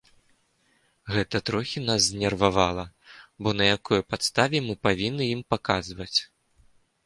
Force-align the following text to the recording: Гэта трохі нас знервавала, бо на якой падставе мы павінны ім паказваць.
Гэта 1.15 1.41
трохі 1.49 1.83
нас 1.89 2.07
знервавала, 2.07 2.85
бо 3.43 3.49
на 3.61 3.69
якой 3.77 4.01
падставе 4.15 4.57
мы 4.71 4.81
павінны 4.89 5.33
ім 5.39 5.49
паказваць. 5.57 6.15